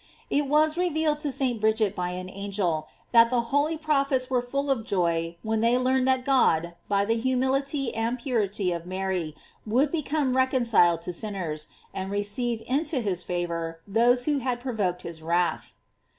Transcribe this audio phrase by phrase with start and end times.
[0.31, 1.61] It was reveal ed to St.
[1.61, 5.77] Bridget by an angel, that the holy proph ets were full of joy when they
[5.77, 11.67] learned that God, by the humility and purity of Mary, would become reconciled to sinners,
[11.93, 15.75] and receive into his favor those who had provoked his wrath.